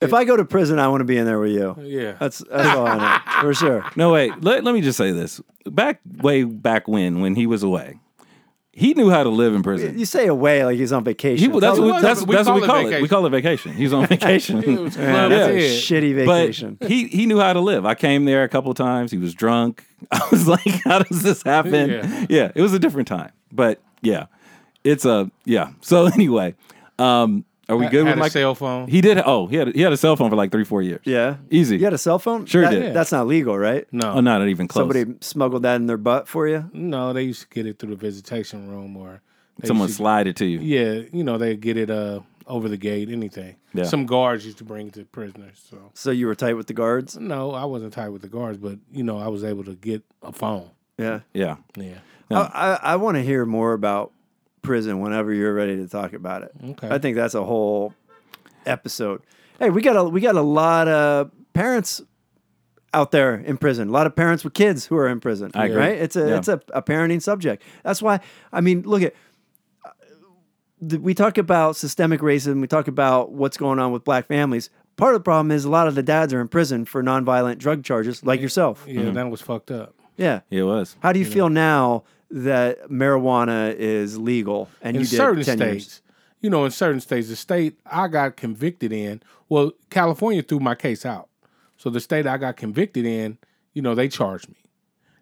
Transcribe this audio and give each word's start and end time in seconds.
If 0.00 0.14
I 0.14 0.24
go 0.24 0.36
to 0.36 0.44
prison, 0.44 0.78
I 0.78 0.88
want 0.88 1.00
to 1.00 1.04
be 1.04 1.18
in 1.18 1.26
there 1.26 1.38
with 1.38 1.52
you. 1.52 1.76
Yeah. 1.82 2.12
That's 2.18 2.38
that's 2.38 2.68
all 2.76 2.86
I 2.86 2.96
know 2.96 3.32
for 3.42 3.54
sure. 3.54 3.84
No, 3.96 4.12
wait. 4.12 4.32
Let, 4.42 4.64
let 4.64 4.74
me 4.74 4.80
just 4.80 4.96
say 4.96 5.12
this. 5.12 5.40
Back 5.66 6.00
way 6.18 6.44
back 6.44 6.88
when, 6.88 7.20
when 7.20 7.34
he 7.34 7.46
was 7.46 7.62
away, 7.62 7.98
he 8.72 8.94
knew 8.94 9.10
how 9.10 9.22
to 9.22 9.28
live 9.28 9.54
in 9.54 9.62
prison. 9.62 9.98
You 9.98 10.06
say 10.06 10.26
away 10.26 10.64
like 10.64 10.78
he's 10.78 10.92
on 10.92 11.04
vacation. 11.04 11.52
He, 11.52 11.60
that's 11.60 11.76
Tell 11.76 11.86
what, 11.86 12.00
that's, 12.00 12.24
we 12.24 12.34
that's 12.34 12.48
what 12.48 12.60
we 12.60 12.66
call 12.66 12.76
call 12.76 12.86
it 12.86 12.94
it. 12.94 13.02
We 13.02 13.08
call 13.08 13.26
it 13.26 13.30
vacation. 13.30 13.72
He's 13.74 13.92
on 13.92 14.06
vacation. 14.06 14.62
It 14.62 14.80
was 14.80 14.96
Yeah, 14.96 15.10
club 15.10 15.30
that's 15.30 15.52
a 15.52 15.58
shitty 15.58 16.14
vacation. 16.14 16.76
But 16.80 16.88
he 16.88 17.08
he 17.08 17.26
knew 17.26 17.38
how 17.40 17.52
to 17.52 17.60
live. 17.60 17.84
I 17.84 17.94
came 17.94 18.24
there 18.24 18.42
a 18.42 18.48
couple 18.48 18.70
of 18.70 18.78
times. 18.78 19.10
He 19.10 19.18
was 19.18 19.34
drunk. 19.34 19.84
I 20.10 20.26
was 20.30 20.48
like, 20.48 20.82
how 20.84 21.00
does 21.00 21.22
this 21.22 21.42
happen? 21.42 21.90
Yeah. 21.90 22.26
Yeah, 22.30 22.52
it 22.54 22.62
was 22.62 22.72
a 22.72 22.78
different 22.78 23.08
time. 23.08 23.32
But 23.52 23.82
yeah, 24.00 24.26
it's 24.82 25.04
a 25.04 25.30
yeah. 25.44 25.72
So 25.82 26.06
anyway, 26.06 26.54
um, 26.98 27.44
are 27.68 27.76
we 27.76 27.86
good 27.88 28.06
had 28.06 28.12
with 28.12 28.16
a 28.16 28.20
my 28.20 28.28
cell 28.28 28.54
phone. 28.54 28.88
He 28.88 29.00
did. 29.00 29.18
Oh, 29.24 29.46
he 29.46 29.56
had 29.56 29.68
a, 29.68 29.70
he 29.72 29.80
had 29.82 29.92
a 29.92 29.96
cell 29.96 30.16
phone 30.16 30.30
for 30.30 30.36
like 30.36 30.50
three 30.50 30.64
four 30.64 30.82
years. 30.82 31.00
yeah, 31.04 31.36
Easy. 31.50 31.76
You 31.78 31.84
had 31.84 31.92
a 31.92 31.98
cell 31.98 32.18
phone? 32.18 32.46
Sure 32.46 32.62
That- 32.62 32.70
did. 32.70 32.94
That's 32.94 33.12
not 33.12 33.26
legal, 33.26 33.56
right? 33.58 33.86
no, 33.92 34.12
Oh, 34.12 34.20
not 34.20 34.46
even 34.48 34.66
close. 34.68 34.82
Somebody 34.82 35.14
smuggled 35.20 35.62
that 35.62 35.76
in 35.76 35.86
their 35.86 35.96
butt 35.96 36.26
for 36.28 36.48
you. 36.48 36.68
no, 36.72 37.12
they 37.12 37.22
used 37.22 37.42
to 37.42 37.48
get 37.48 37.66
it 37.66 37.78
through 37.78 37.90
the 37.90 37.96
visitation 37.96 38.68
room 38.68 38.96
or 38.96 39.20
they 39.58 39.68
Someone 39.68 39.88
used 39.88 39.98
to- 39.98 40.02
slide 40.02 40.26
it 40.26 40.36
to 40.36 40.46
you. 40.46 40.58
Yeah, 40.60 41.02
you 41.12 41.22
know 41.22 41.38
they 41.38 41.56
get 41.56 41.76
it 41.76 41.90
uh 41.90 42.20
over 42.46 42.68
the 42.68 42.76
gate, 42.76 43.08
anything. 43.10 43.54
Yeah. 43.74 43.84
Some 43.84 44.06
guards 44.06 44.44
used 44.44 44.58
to 44.58 44.64
bring 44.64 44.88
it 44.88 44.94
to 44.94 45.04
prisoners. 45.04 45.62
So 45.70 45.76
So 45.94 46.10
you 46.10 46.26
were 46.26 46.34
tight 46.34 46.54
with 46.54 46.66
the 46.66 46.72
guards. 46.74 47.16
no, 47.16 47.52
I 47.52 47.64
wasn't 47.64 47.92
tight 47.92 48.08
with 48.08 48.22
the 48.22 48.28
guards, 48.28 48.58
but 48.58 48.78
you 48.92 49.04
know 49.04 49.18
I 49.18 49.28
was 49.28 49.44
able 49.44 49.62
to 49.64 49.74
get 49.74 50.02
a 50.22 50.32
phone. 50.32 50.70
Yeah. 50.98 51.20
Yeah. 51.32 51.56
Yeah. 51.76 51.98
I, 52.32 52.36
I, 52.36 52.78
I 52.92 52.96
want 52.96 53.16
to 53.16 53.22
hear 53.22 53.44
more 53.46 53.72
about 53.72 54.12
prison 54.62 55.00
whenever 55.00 55.32
you're 55.32 55.54
ready 55.54 55.76
to 55.76 55.88
talk 55.88 56.12
about 56.12 56.42
it. 56.42 56.52
Okay. 56.62 56.88
I 56.88 56.98
think 56.98 57.16
that's 57.16 57.34
a 57.34 57.44
whole 57.44 57.94
episode. 58.66 59.22
Hey, 59.58 59.70
we 59.70 59.82
got 59.82 59.96
a 59.96 60.04
we 60.04 60.20
got 60.20 60.36
a 60.36 60.42
lot 60.42 60.88
of 60.88 61.30
parents 61.52 62.02
out 62.92 63.10
there 63.10 63.34
in 63.34 63.56
prison. 63.56 63.88
A 63.88 63.92
lot 63.92 64.06
of 64.06 64.16
parents 64.16 64.42
with 64.42 64.54
kids 64.54 64.86
who 64.86 64.96
are 64.96 65.08
in 65.08 65.20
prison. 65.20 65.50
I 65.54 65.66
agree. 65.66 65.76
Right? 65.76 65.98
It's 65.98 66.16
a 66.16 66.28
Yeah. 66.28 66.38
it's 66.38 66.48
a, 66.48 66.60
a 66.72 66.82
parenting 66.82 67.22
subject. 67.22 67.62
That's 67.84 68.02
why 68.02 68.20
I 68.52 68.60
mean, 68.60 68.82
look 68.82 69.02
at 69.02 69.14
uh, 69.84 70.98
we 70.98 71.14
talk 71.14 71.38
about 71.38 71.76
systemic 71.76 72.20
racism. 72.20 72.60
We 72.60 72.66
talk 72.66 72.88
about 72.88 73.32
what's 73.32 73.56
going 73.56 73.78
on 73.78 73.92
with 73.92 74.04
black 74.04 74.26
families. 74.26 74.70
Part 74.96 75.14
of 75.14 75.20
the 75.20 75.24
problem 75.24 75.50
is 75.50 75.64
a 75.64 75.70
lot 75.70 75.88
of 75.88 75.94
the 75.94 76.02
dads 76.02 76.34
are 76.34 76.40
in 76.40 76.48
prison 76.48 76.84
for 76.84 77.02
nonviolent 77.02 77.58
drug 77.58 77.84
charges, 77.84 78.24
like 78.24 78.40
yourself. 78.40 78.84
Yeah, 78.86 79.02
mm-hmm. 79.02 79.14
that 79.14 79.30
was 79.30 79.40
fucked 79.40 79.70
up. 79.70 79.94
Yeah. 80.16 80.40
It 80.50 80.62
was. 80.62 80.96
How 81.00 81.12
do 81.12 81.18
you 81.18 81.24
feel 81.24 81.48
now 81.48 82.04
that 82.30 82.88
marijuana 82.90 83.74
is 83.74 84.18
legal 84.18 84.68
and 84.82 84.96
in 84.96 85.02
you 85.02 85.08
did 85.08 85.16
certain 85.16 85.42
10 85.44 85.56
states, 85.58 85.84
years? 85.84 86.02
you 86.40 86.50
know, 86.50 86.64
in 86.64 86.70
certain 86.70 87.00
states, 87.00 87.28
the 87.28 87.36
state 87.36 87.78
I 87.86 88.08
got 88.08 88.36
convicted 88.36 88.92
in, 88.92 89.22
well, 89.48 89.72
California 89.90 90.42
threw 90.42 90.60
my 90.60 90.74
case 90.74 91.04
out. 91.04 91.28
So 91.76 91.90
the 91.90 92.00
state 92.00 92.26
I 92.26 92.36
got 92.36 92.56
convicted 92.56 93.04
in, 93.06 93.38
you 93.72 93.82
know, 93.82 93.94
they 93.94 94.08
charged 94.08 94.48
me. 94.48 94.56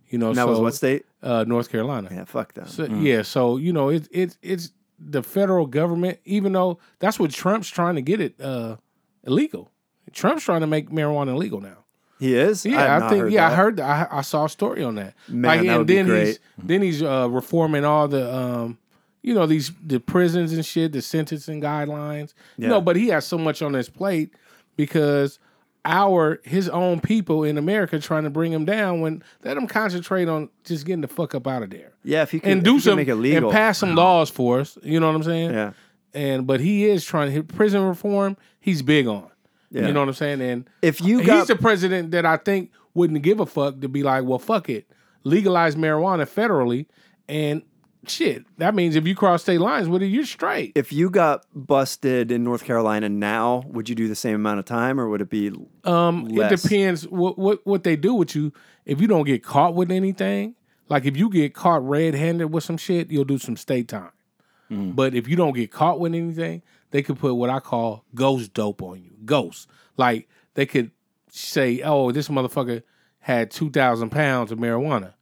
You 0.09 0.19
know, 0.19 0.29
And 0.29 0.37
that 0.37 0.43
so 0.45 0.51
was 0.51 0.59
what 0.61 0.75
state? 0.75 1.05
uh, 1.23 1.45
North 1.47 1.71
Carolina. 1.71 2.09
Yeah, 2.11 2.25
fuck 2.25 2.55
them. 2.55 2.67
So, 2.67 2.85
Yeah, 2.87 3.23
so 3.23 3.59
you 3.59 3.73
know, 3.73 3.91
it's 3.91 4.09
it's 4.11 4.39
it's 4.43 4.73
the 4.99 5.23
federal 5.23 5.67
government, 5.67 6.19
even 6.25 6.53
though 6.53 6.79
that's 6.99 7.19
what 7.19 7.31
Trump's 7.31 7.69
trying 7.69 7.95
to 7.95 8.03
get 8.03 8.21
it 8.21 8.41
uh, 8.41 8.77
illegal. 9.25 9.71
Trump's 10.13 10.43
trying 10.45 10.63
to 10.63 10.67
make 10.67 10.91
marijuana 10.91 11.29
illegal 11.29 11.61
now. 11.61 11.85
He 12.19 12.35
is? 12.35 12.65
Yeah, 12.67 12.97
I, 12.97 12.99
not 12.99 13.11
think. 13.11 13.31
yeah, 13.31 13.49
I 13.49 13.55
heard. 13.55 13.77
that. 13.77 14.11
I, 14.13 14.19
I 14.19 14.21
saw 14.23 14.45
a 14.47 14.49
story 14.49 14.83
on 14.83 14.97
that. 14.97 15.15
Man, 15.29 15.67
that 15.67 15.79
would 15.79 15.87
be 15.87 15.95
then 15.97 16.07
he's 16.07 16.13
great. 16.15 16.39
then 16.59 16.83
he's 16.83 17.03
uh, 17.03 17.29
reforming 17.31 17.85
all 17.85 18.09
the 18.09 18.35
um, 18.35 18.79
you 19.23 19.35
know, 19.35 19.47
these 19.47 19.73
the 19.85 20.01
prisons 20.01 20.53
and 20.53 20.65
shit, 20.65 20.93
the 20.93 21.03
sentencing 21.03 21.61
guidelines. 21.61 22.35
You 22.57 22.69
know, 22.69 22.81
but 22.81 22.97
he 22.97 23.09
has 23.09 23.27
so 23.27 23.39
much 23.39 23.63
on 23.63 23.73
his 23.75 23.89
plate 23.89 24.35
because 24.77 25.39
our 25.85 26.41
his 26.45 26.69
own 26.69 27.01
people 27.01 27.45
in 27.45 27.57
America 27.57 27.99
trying 27.99 28.25
to 28.25 28.31
bring 28.31 28.53
him 28.53 28.65
down 28.65 29.01
when 29.01 29.23
let 29.45 29.57
him 29.57 29.67
concentrate 29.67 30.29
on 30.29 30.49
just 30.65 30.85
getting 30.85 31.01
the 31.01 31.09
fuck 31.09 31.35
up 31.35 31.47
out 31.47 31.63
of 31.63 31.71
there 31.71 31.93
Yeah, 32.05 32.23
if 32.23 32.35
you 32.35 32.41
can 32.41 32.51
and 32.51 32.65
do 32.65 32.81
some 32.81 32.97
make 32.97 33.09
it 33.09 33.15
legal. 33.15 33.49
and 33.49 33.53
pass 33.57 33.79
some 33.79 33.95
laws 33.95 34.29
for 34.29 34.61
us. 34.61 34.77
You 34.83 34.99
know 35.01 35.07
what 35.07 35.15
I'm 35.17 35.23
saying? 35.23 35.51
Yeah. 35.53 35.73
And 36.15 36.47
but 36.47 36.61
he 36.61 36.87
is 36.87 37.05
trying 37.05 37.33
to 37.33 37.43
prison 37.43 37.83
reform. 37.85 38.37
He's 38.61 38.83
big 38.83 39.07
on. 39.07 39.31
Yeah. 39.71 39.87
You 39.87 39.93
know 39.93 40.01
what 40.01 40.09
I'm 40.09 40.15
saying? 40.15 40.41
And 40.41 40.69
If 40.83 41.01
you 41.01 41.19
he's 41.19 41.27
got 41.27 41.47
the 41.47 41.57
president 41.57 42.11
that 42.13 42.25
I 42.25 42.37
think 42.39 42.71
wouldn't 42.95 43.23
give 43.23 43.41
a 43.41 43.47
fuck 43.47 43.81
to 43.81 43.89
be 43.89 44.03
like, 44.03 44.25
well, 44.25 44.39
fuck 44.39 44.69
it, 44.71 44.87
legalize 45.25 45.77
marijuana 45.77 46.25
federally, 46.27 46.87
and 47.29 47.63
shit. 48.07 48.45
That 48.57 48.75
means 48.75 48.97
if 48.97 49.07
you 49.07 49.15
cross 49.15 49.43
state 49.43 49.61
lines 49.61 49.89
with 49.89 50.03
it, 50.03 50.07
you're 50.07 50.25
straight. 50.25 50.73
if 50.75 50.93
you 50.93 51.11
got 51.11 51.45
busted 51.55 52.31
in 52.33 52.45
North 52.45 52.65
Carolina 52.65 53.09
now, 53.09 53.65
would 53.67 53.89
you 53.89 53.95
do 53.95 54.09
the 54.09 54.15
same 54.15 54.35
amount 54.35 54.59
of 54.59 54.65
time 54.65 54.99
or 54.99 55.09
would 55.09 55.21
it 55.21 55.29
be 55.29 55.53
Um, 55.85 56.27
it 56.31 56.49
depends 56.63 57.07
what, 57.07 57.39
what 57.39 57.67
what 57.67 57.85
they 57.85 57.97
do 57.97 58.15
with 58.15 58.35
you. 58.35 58.53
If 58.87 59.01
you 59.01 59.07
don't 59.07 59.25
get 59.25 59.43
caught 59.43 59.75
with 59.75 59.91
anything, 59.91 60.55
like 60.89 61.05
if 61.05 61.17
you 61.17 61.29
get 61.29 61.55
caught 61.55 61.87
red-handed 61.87 62.49
with 62.49 62.65
some 62.65 62.79
shit, 62.79 63.11
you'll 63.11 63.25
do 63.25 63.37
some 63.39 63.57
state 63.57 63.89
time. 63.89 64.11
Mm. 64.71 64.95
But 64.95 65.15
if 65.15 65.29
you 65.29 65.37
don't 65.37 65.55
get 65.55 65.71
caught 65.71 66.01
with 66.01 66.15
anything, 66.15 66.63
they 66.91 67.03
could 67.03 67.19
put 67.19 67.35
what 67.35 67.51
I 67.51 67.61
call 67.61 68.05
ghost 68.15 68.55
dope 68.55 68.83
on 68.83 69.03
you. 69.03 69.13
Ghost, 69.25 69.69
like 69.97 70.29
they 70.55 70.67
could 70.67 70.91
say, 71.31 71.83
"Oh, 71.83 72.13
this 72.13 72.29
motherfucker 72.29 72.83
had 73.21 73.51
two 73.51 73.71
thousand 73.71 74.11
pounds 74.11 74.53
of 74.53 74.59
marijuana." 74.59 75.15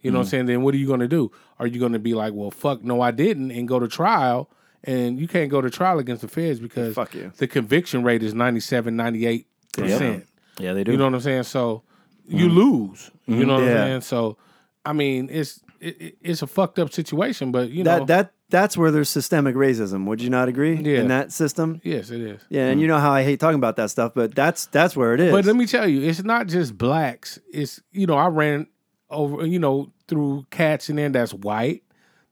You 0.00 0.10
know 0.10 0.18
what 0.18 0.24
I'm 0.24 0.26
mm. 0.26 0.30
saying? 0.30 0.46
Then 0.46 0.62
what 0.62 0.74
are 0.74 0.78
you 0.78 0.86
going 0.86 1.00
to 1.00 1.08
do? 1.08 1.32
Are 1.58 1.66
you 1.66 1.80
going 1.80 1.92
to 1.92 1.98
be 1.98 2.14
like, 2.14 2.34
"Well, 2.34 2.50
fuck, 2.50 2.84
no, 2.84 3.00
I 3.00 3.10
didn't," 3.10 3.50
and 3.50 3.66
go 3.66 3.78
to 3.78 3.88
trial? 3.88 4.50
And 4.86 5.18
you 5.18 5.26
can't 5.26 5.50
go 5.50 5.62
to 5.62 5.70
trial 5.70 5.98
against 5.98 6.20
the 6.20 6.28
feds 6.28 6.60
because 6.60 6.94
Fuck 6.94 7.14
you. 7.14 7.32
the 7.38 7.46
conviction 7.46 8.02
rate 8.02 8.22
is 8.22 8.34
97, 8.34 8.94
98 8.94 9.46
percent. 9.72 10.26
Yeah, 10.58 10.74
they 10.74 10.84
do. 10.84 10.92
You 10.92 10.98
know 10.98 11.04
what 11.04 11.14
I'm 11.14 11.20
saying? 11.20 11.44
So 11.44 11.82
you 12.28 12.48
mm. 12.48 12.54
lose. 12.54 13.10
You 13.26 13.36
mm-hmm. 13.36 13.46
know 13.46 13.54
what 13.54 13.64
Yeah. 13.64 13.70
I'm 13.70 13.86
saying? 13.86 14.00
So 14.02 14.36
I 14.84 14.92
mean, 14.92 15.28
it's 15.30 15.60
it, 15.84 16.02
it- 16.02 16.16
it's 16.20 16.42
a 16.42 16.46
fucked 16.46 16.78
up 16.78 16.92
situation, 16.92 17.52
but 17.52 17.70
you 17.70 17.84
know, 17.84 17.98
that 17.98 18.06
that 18.06 18.32
that's 18.50 18.76
where 18.76 18.90
there's 18.90 19.08
systemic 19.08 19.54
racism. 19.54 20.06
Would 20.06 20.22
you 20.22 20.30
not 20.30 20.48
agree? 20.48 20.74
Yeah. 20.76 21.00
In 21.00 21.08
that 21.08 21.32
system? 21.32 21.80
yes, 21.84 22.10
it 22.10 22.20
is. 22.20 22.40
Yeah, 22.48 22.66
and 22.68 22.80
you 22.80 22.86
mm. 22.86 22.90
know 22.90 22.98
how 22.98 23.12
I 23.12 23.22
hate 23.22 23.40
talking 23.40 23.58
about 23.58 23.76
that 23.76 23.90
stuff, 23.90 24.12
but 24.14 24.34
that's 24.34 24.66
that's 24.66 24.96
where 24.96 25.14
it 25.14 25.20
is. 25.20 25.32
But 25.32 25.44
let 25.44 25.56
me 25.56 25.66
tell 25.66 25.88
you, 25.88 26.02
it's 26.02 26.24
not 26.24 26.46
just 26.46 26.76
blacks. 26.76 27.38
It's 27.52 27.80
you 27.92 28.06
know, 28.06 28.16
I 28.16 28.28
ran 28.28 28.66
over 29.10 29.46
you 29.46 29.58
know 29.58 29.92
through 30.08 30.46
cats 30.50 30.88
in 30.88 30.96
there 30.96 31.08
that's 31.08 31.34
white 31.34 31.84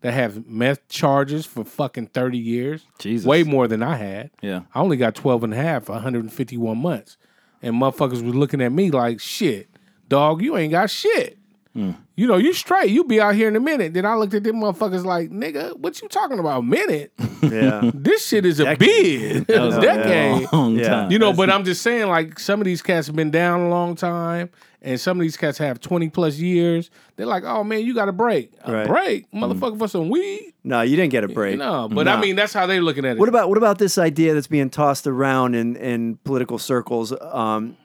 that 0.03 0.13
have 0.13 0.47
meth 0.47 0.89
charges 0.89 1.47
for 1.47 1.65
fucking 1.65 2.09
30 2.09 2.37
years. 2.37 2.87
Jesus. 2.99 3.27
Way 3.27 3.45
more 3.45 3.69
than 3.69 3.83
I 3.83 3.97
had. 3.97 4.31
Yeah. 4.43 4.63
I 4.75 4.81
only 4.81 4.97
got 4.97 5.15
12 5.15 5.45
and 5.45 5.55
a 5.55 5.57
half 5.57 5.89
151 5.89 6.77
months. 6.77 7.17
And 7.63 7.77
motherfuckers 7.77 8.23
was 8.23 8.35
looking 8.35 8.61
at 8.61 8.73
me 8.73 8.91
like, 8.91 9.21
shit, 9.21 9.69
dog, 10.09 10.43
you 10.43 10.57
ain't 10.57 10.73
got 10.73 10.91
shit. 10.91 11.39
You 11.75 12.27
know, 12.27 12.37
you 12.37 12.53
straight. 12.53 12.91
You 12.91 13.05
be 13.05 13.21
out 13.21 13.35
here 13.35 13.49
in 13.49 13.57
a 13.57 13.61
minute. 13.61 13.95
Then 13.95 14.05
I 14.05 14.15
looked 14.15 14.35
at 14.35 14.45
them 14.45 14.57
motherfuckers 14.57 15.05
like, 15.05 15.31
nigga, 15.31 15.77
what 15.79 16.01
you 16.03 16.09
talking 16.09 16.39
about? 16.39 16.59
A 16.59 16.63
minute? 16.63 17.13
yeah. 17.43 17.91
This 17.95 18.29
shit 18.29 18.45
is 18.45 18.61
a 18.61 18.77
bid. 18.77 19.47
That 19.47 19.61
was 19.63 19.75
a 19.77 19.79
a 19.79 19.83
decade. 19.83 20.53
long 20.53 20.79
time. 20.79 21.11
You 21.11 21.19
know, 21.19 21.33
but 21.33 21.49
I'm 21.51 21.65
just 21.65 21.81
saying, 21.83 22.09
like, 22.09 22.39
some 22.39 22.61
of 22.61 22.67
these 22.67 22.83
cats 22.83 23.07
have 23.07 23.17
been 23.17 23.31
down 23.31 23.61
a 23.61 23.69
long 23.71 23.95
time, 23.97 24.51
and 24.83 25.01
some 25.01 25.17
of 25.19 25.23
these 25.23 25.37
cats 25.39 25.57
have 25.59 25.81
20 25.81 26.11
plus 26.11 26.37
years. 26.37 26.91
They're 27.17 27.25
like, 27.27 27.45
oh 27.45 27.65
man, 27.65 27.81
you 27.87 27.95
got 27.95 28.09
a 28.09 28.13
break. 28.13 28.53
A 28.65 28.73
Right. 28.73 28.87
break? 28.87 29.31
Motherfucker 29.33 29.79
for 29.79 29.89
some 29.89 30.11
weed? 30.11 30.53
No, 30.65 30.83
you 30.83 30.97
didn't 30.97 31.11
get 31.13 31.25
a 31.25 31.29
break. 31.29 31.57
No, 31.59 31.89
but 31.89 32.07
I 32.07 32.21
mean, 32.21 32.37
that's 32.37 32.53
how 32.53 32.67
they're 32.67 32.83
looking 32.83 33.05
at 33.07 33.17
it. 33.17 33.19
What 33.19 33.29
about 33.31 33.49
what 33.49 33.59
about 33.59 33.79
this 33.79 33.97
idea 33.97 34.35
that's 34.35 34.47
being 34.47 34.69
tossed 34.71 35.07
around 35.07 35.55
in, 35.55 35.77
in 35.77 36.17
political 36.25 36.59
circles 36.59 37.13
um, 37.21 37.77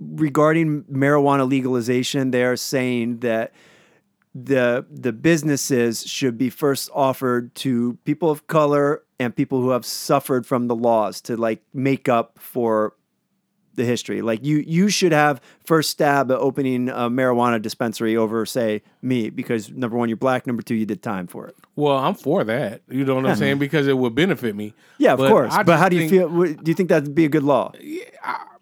regarding 0.00 0.84
marijuana 0.84 1.48
legalization? 1.48 2.30
They 2.30 2.44
are 2.44 2.56
saying 2.56 3.18
that 3.20 3.52
the 4.34 4.84
the 4.90 5.12
businesses 5.12 6.06
should 6.06 6.36
be 6.36 6.50
first 6.50 6.90
offered 6.94 7.54
to 7.56 7.96
people 8.04 8.30
of 8.30 8.46
color 8.46 9.02
and 9.18 9.34
people 9.34 9.62
who 9.62 9.70
have 9.70 9.86
suffered 9.86 10.46
from 10.46 10.66
the 10.68 10.74
laws 10.76 11.20
to 11.22 11.36
like 11.36 11.62
make 11.72 12.08
up 12.08 12.38
for 12.38 12.92
the 13.76 13.84
history. 13.84 14.20
Like 14.22 14.44
you 14.44 14.58
you 14.66 14.88
should 14.90 15.12
have 15.12 15.40
first 15.64 15.88
stab 15.90 16.30
at 16.30 16.38
opening 16.38 16.90
a 16.90 17.08
marijuana 17.10 17.60
dispensary 17.62 18.14
over 18.16 18.44
say 18.44 18.82
me 19.00 19.30
because 19.30 19.70
number 19.70 19.96
one 19.96 20.08
you're 20.10 20.16
black, 20.16 20.46
number 20.46 20.62
two 20.62 20.74
you 20.74 20.84
did 20.84 21.02
time 21.02 21.26
for 21.26 21.46
it. 21.46 21.54
Well, 21.74 21.96
I'm 21.96 22.14
for 22.14 22.44
that. 22.44 22.82
You 22.90 23.04
know 23.06 23.14
what 23.14 23.26
I'm 23.26 23.36
saying? 23.36 23.58
Because 23.58 23.86
it 23.86 23.96
would 23.96 24.14
benefit 24.14 24.54
me. 24.54 24.74
Yeah, 24.98 25.12
of 25.14 25.18
course. 25.18 25.52
I 25.54 25.62
But 25.62 25.78
how 25.78 25.88
do 25.88 25.96
you 25.96 26.08
think- 26.08 26.10
feel? 26.10 26.28
Do 26.62 26.70
you 26.70 26.74
think 26.74 26.90
that'd 26.90 27.14
be 27.14 27.24
a 27.24 27.28
good 27.30 27.42
law? 27.42 27.72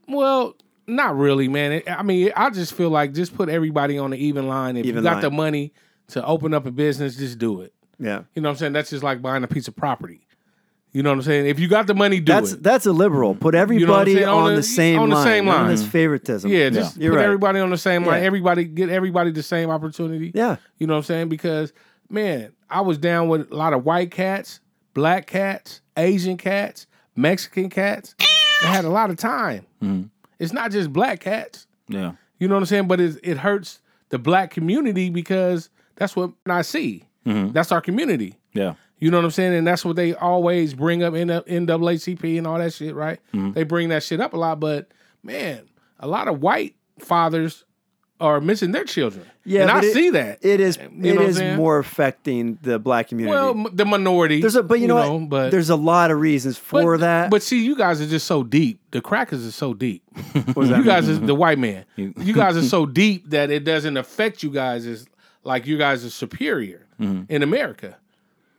Well, 0.09 0.55
not 0.87 1.17
really, 1.17 1.49
man. 1.49 1.73
It- 1.73 1.91
I 1.91 2.03
mean, 2.03 2.31
I 2.37 2.51
just 2.51 2.75
feel 2.75 2.91
like 2.91 3.13
just 3.15 3.35
put 3.37 3.49
everybody 3.49 3.99
on 3.99 4.11
the 4.11 4.17
even 4.17 4.49
line. 4.49 4.77
If 4.77 4.87
Even 4.87 5.03
you 5.05 5.09
got 5.11 5.15
line. 5.15 5.23
the 5.23 5.31
money 5.31 5.73
to 6.09 6.25
open 6.25 6.53
up 6.55 6.67
a 6.67 6.71
business, 6.71 7.17
just 7.17 7.39
do 7.39 7.61
it. 7.63 7.73
Yeah, 7.99 8.23
You 8.35 8.43
know 8.43 8.49
what 8.49 8.55
I'm 8.55 8.59
saying? 8.59 8.73
That's 8.73 8.91
just 8.91 9.05
like 9.05 9.23
buying 9.23 9.45
a 9.45 9.49
piece 9.49 9.69
of 9.69 9.77
property. 9.77 10.27
You 10.93 11.03
know 11.03 11.11
what 11.11 11.17
I'm 11.17 11.23
saying? 11.23 11.47
If 11.47 11.59
you 11.59 11.67
got 11.69 11.87
the 11.87 11.95
money, 11.95 12.21
do 12.21 12.33
that's 12.33 12.53
it. 12.53 12.63
that's 12.63 12.87
a 12.87 12.93
liberal. 12.93 13.35
Put 13.35 13.55
everybody 13.55 14.15
saying? 14.15 14.29
On 14.29 14.43
on, 14.45 14.51
the- 14.51 14.57
the 14.57 14.63
same 14.63 14.99
on 15.01 15.09
the 15.11 15.15
line. 15.17 15.25
same 15.25 15.47
line. 15.47 15.69
this 15.69 15.85
favoritism. 15.87 16.51
Yeah, 16.51 16.71
just 16.71 16.97
You're 16.97 17.13
put 17.13 17.17
right. 17.19 17.25
everybody 17.25 17.59
on 17.61 17.71
the 17.71 17.79
same 17.79 18.05
line. 18.05 18.21
Yeah. 18.21 18.27
Everybody 18.27 18.65
get 18.65 18.91
everybody 18.91 19.31
the 19.33 19.43
same 19.43 19.71
opportunity. 19.71 20.31
Yeah. 20.35 20.57
You 20.79 20.87
know 20.87 20.95
what 20.95 20.99
I'm 20.99 21.05
saying? 21.05 21.29
Because 21.31 21.73
man, 22.11 22.53
I 22.71 22.81
was 22.83 22.99
down 22.99 23.29
with 23.29 23.51
a 23.51 23.57
lot 23.57 23.73
of 23.73 23.85
white 23.85 24.11
cats, 24.11 24.61
black 24.93 25.27
cats, 25.27 25.81
Asian 25.97 26.37
cats, 26.37 26.87
Mexican 27.17 27.71
cats. 27.71 28.15
I 28.63 28.67
had 28.67 28.85
a 28.85 28.91
lot 28.91 29.11
of 29.11 29.17
time. 29.17 29.67
Mm-hmm. 29.83 30.03
It's 30.45 30.53
not 30.53 30.71
just 30.71 30.93
black 30.93 31.21
cats. 31.21 31.67
Yeah. 31.89 32.13
You 32.39 32.49
know 32.49 32.55
what 32.55 32.61
I'm 32.61 32.67
saying? 32.67 32.89
But 32.89 33.01
it, 33.01 33.19
it 33.23 33.39
hurts 33.39 33.81
the 34.11 34.19
black 34.19 34.51
community 34.51 35.11
because 35.11 35.71
that's 35.97 36.15
what 36.15 36.33
I 36.47 36.63
see. 36.63 37.05
Mm-hmm. 37.27 37.53
That's 37.53 37.73
our 37.73 37.81
community. 37.81 38.39
Yeah. 38.53 38.75
You 38.99 39.11
know 39.11 39.19
what 39.19 39.25
I'm 39.25 39.31
saying? 39.33 39.55
And 39.55 39.67
that's 39.67 39.85
what 39.85 39.97
they 39.97 40.15
always 40.15 40.75
bring 40.75 41.03
up 41.03 41.15
in 41.15 41.29
NAACP 41.29 42.39
and 42.39 42.47
all 42.47 42.59
that 42.59 42.73
shit, 42.73 42.95
right? 42.95 43.21
Mm-hmm. 43.33 43.53
They 43.53 43.65
bring 43.65 43.89
that 43.89 44.03
shit 44.03 44.21
up 44.21 44.33
a 44.33 44.37
lot, 44.37 44.61
but 44.61 44.89
man, 45.23 45.69
a 45.99 46.07
lot 46.07 46.29
of 46.29 46.41
white 46.41 46.77
fathers 46.99 47.65
are 48.25 48.41
missing 48.41 48.73
their 48.73 48.85
children. 48.85 49.27
Yeah, 49.45 49.63
and 49.63 49.71
I 49.71 49.81
it- 49.81 49.93
see 49.93 50.11
that. 50.11 50.39
It 50.43 50.59
is 50.61 50.77
You 50.79 50.83
it 50.85 50.93
know 50.93 51.15
what 51.15 51.23
I'm 51.23 51.29
is 51.29 51.37
saying? 51.37 51.57
more 51.57 51.79
affecting 51.79 52.59
the 52.63 52.79
black 52.79 53.09
community. 53.09 53.35
well, 53.37 53.67
the 53.73 53.85
minority. 53.85 54.41
there's 54.41 54.57
a 54.57 54.63
but 54.63 54.81
you, 54.81 54.87
know, 54.89 55.17
what? 55.17 55.29
but 55.29 55.51
there's 55.51 55.71
a 55.71 55.77
lot 55.77 56.11
of 56.11 56.19
reasons 56.19 56.57
for 56.57 56.95
but, 56.95 57.01
that. 57.01 57.31
But 57.31 57.43
see, 57.43 57.63
you 57.65 57.77
guys 57.77 58.01
are 58.01 58.07
just 58.07 58.27
so 58.27 58.43
deep. 58.43 58.81
The 58.91 59.01
crackers 59.01 59.47
are 59.47 59.53
so 59.53 59.75
deep. 59.75 60.03
What 60.55 60.55
that 60.55 60.71
you 60.71 60.77
mean? 60.77 60.85
guys 60.85 61.09
is 61.09 61.21
the 61.21 61.35
white 61.35 61.59
man. 61.59 61.85
You 61.97 62.33
guys 62.33 62.57
are 62.57 62.63
so 62.63 62.87
deep 62.87 63.31
that 63.31 63.51
it 63.51 63.65
doesn't 63.65 63.97
affect 63.97 64.43
you 64.43 64.51
guys 64.51 64.87
as 64.87 65.07
like 65.45 65.67
you 65.67 65.77
guys 65.77 66.05
are 66.05 66.11
superior 66.11 66.87
mm-hmm. 66.99 67.31
in 67.33 67.43
America. 67.43 67.97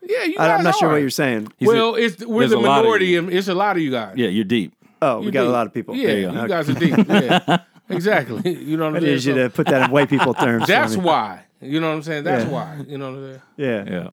Yeah, 0.08 0.24
you 0.24 0.38
guys 0.38 0.50
I, 0.52 0.58
am 0.58 0.64
not 0.64 0.76
sure 0.76 0.92
what 0.92 0.98
you're 1.02 1.10
saying. 1.10 1.52
Well, 1.60 1.96
it's 1.96 2.24
we're 2.24 2.48
the 2.48 2.58
a 2.58 2.60
lot 2.60 2.80
of 2.80 2.84
minority. 2.86 3.08
you. 3.08 3.20
and 3.20 3.34
It's 3.34 3.48
a 3.48 3.56
lot 3.56 3.76
of 3.76 3.82
you 3.82 3.90
guys. 3.92 4.14
Yeah, 4.18 4.28
you're 4.28 4.44
deep. 4.44 4.74
Oh, 5.02 5.20
we 5.20 5.26
You 5.26 5.32
got 5.32 5.48
a 5.48 5.50
lot 5.50 5.68
of 5.68 5.74
people. 5.74 5.96
Yeah, 5.96 6.10
you 6.10 6.32
you, 6.32 6.32
go. 6.32 6.48
guys 6.48 6.70
are 6.70 6.74
deep. 6.74 6.96
Yeah, 7.08 7.60
exactly. 7.90 8.56
You 8.66 8.78
know 8.78 8.86
what 8.86 8.94
I 8.96 8.98
I'm 8.98 9.04
need 9.04 9.22
saying? 9.22 9.38
you 9.38 9.44
So 9.44 9.50
to 9.50 9.56
put 9.56 9.68
that 9.68 9.82
in 9.84 9.92
white 9.92 10.10
people 10.10 10.34
terms. 10.34 10.64
for 10.64 10.68
that's 10.68 10.96
me. 10.98 11.04
why. 11.04 11.46
You 11.62 11.80
know 11.80 11.90
what 11.90 11.96
I'm 11.96 12.04
saying? 12.04 12.24
That's 12.24 12.44
Yeah. 12.46 12.50
why. 12.52 12.84
You 12.88 12.98
know 12.98 13.12
what 13.12 13.18
I'm 13.20 13.26
saying? 13.30 13.42
Yeah. 13.58 13.92
Yeah. 13.92 14.10